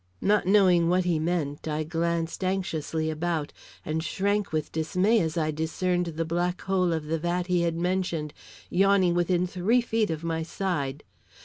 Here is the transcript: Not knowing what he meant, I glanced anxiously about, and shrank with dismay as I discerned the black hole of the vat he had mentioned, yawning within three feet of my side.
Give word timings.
Not 0.23 0.47
knowing 0.47 0.89
what 0.89 1.03
he 1.05 1.19
meant, 1.19 1.67
I 1.67 1.83
glanced 1.83 2.43
anxiously 2.43 3.11
about, 3.11 3.53
and 3.85 4.03
shrank 4.03 4.51
with 4.51 4.71
dismay 4.71 5.19
as 5.19 5.37
I 5.37 5.51
discerned 5.51 6.07
the 6.17 6.25
black 6.25 6.61
hole 6.61 6.91
of 6.91 7.05
the 7.05 7.19
vat 7.19 7.45
he 7.45 7.61
had 7.61 7.75
mentioned, 7.75 8.33
yawning 8.71 9.13
within 9.13 9.45
three 9.45 9.79
feet 9.79 10.09
of 10.09 10.23
my 10.23 10.41
side. 10.41 11.03